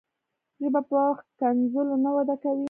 ژبه 0.61 0.81
په 0.89 0.99
ښکنځلو 1.19 1.95
نه 2.05 2.09
وده 2.15 2.35
کوي. 2.43 2.59